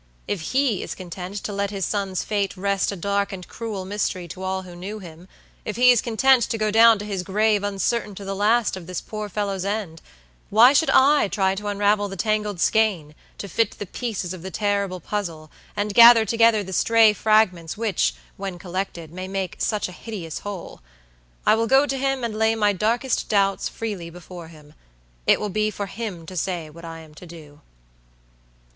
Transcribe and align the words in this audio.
If 0.27 0.41
he 0.53 0.81
is 0.81 0.95
content 0.95 1.35
to 1.43 1.53
let 1.53 1.69
his 1.69 1.85
son's 1.85 2.23
fate 2.23 2.57
rest 2.57 2.91
a 2.91 2.95
dark 2.95 3.31
and 3.31 3.47
cruel 3.47 3.85
mystery 3.85 4.27
to 4.29 4.41
all 4.41 4.63
who 4.63 4.75
knew 4.75 4.99
himif 4.99 5.27
he 5.75 5.91
is 5.91 6.01
content 6.01 6.41
to 6.49 6.57
go 6.57 6.71
down 6.71 6.97
to 6.97 7.05
his 7.05 7.21
grave 7.21 7.63
uncertain 7.63 8.15
to 8.15 8.25
the 8.25 8.35
last 8.35 8.75
of 8.75 8.87
this 8.87 8.99
poor 8.99 9.29
fellow's 9.29 9.63
endwhy 9.63 10.75
should 10.75 10.89
I 10.89 11.27
try 11.27 11.53
to 11.53 11.67
unravel 11.67 12.07
the 12.07 12.15
tangled 12.15 12.59
skein, 12.59 13.13
to 13.37 13.47
fit 13.47 13.77
the 13.77 13.85
pieces 13.85 14.33
of 14.33 14.41
the 14.41 14.49
terrible 14.49 14.99
puzzle, 14.99 15.51
and 15.75 15.93
gather 15.93 16.25
together 16.25 16.63
the 16.63 16.73
stray 16.73 17.13
fragments 17.13 17.77
which, 17.77 18.15
when 18.37 18.57
collected, 18.57 19.11
may 19.11 19.27
make 19.27 19.57
such 19.59 19.87
a 19.87 19.91
hideous 19.91 20.39
whole? 20.39 20.81
I 21.45 21.53
will 21.53 21.67
go 21.67 21.85
to 21.85 21.95
him 21.99 22.23
and 22.23 22.35
lay 22.35 22.55
my 22.55 22.73
darkest 22.73 23.29
doubts 23.29 23.69
freely 23.69 24.09
before 24.09 24.47
him. 24.47 24.73
It 25.27 25.39
will 25.39 25.49
be 25.49 25.69
for 25.69 25.85
him 25.85 26.25
to 26.25 26.35
say 26.35 26.71
what 26.71 26.85
I 26.85 27.01
am 27.01 27.13
to 27.13 27.27
do." 27.27 27.61